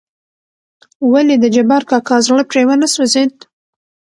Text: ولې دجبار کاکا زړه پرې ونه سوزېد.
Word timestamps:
ولې 1.11 1.35
دجبار 1.43 1.83
کاکا 1.89 2.17
زړه 2.27 2.43
پرې 2.49 2.63
ونه 2.67 2.87
سوزېد. 2.95 3.33